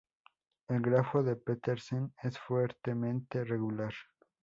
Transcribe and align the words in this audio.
El 0.67 0.81
grafo 0.81 1.21
de 1.21 1.35
Petersen 1.35 2.11
es 2.23 2.35
fuertemente 2.39 3.43
regular. 3.43 3.93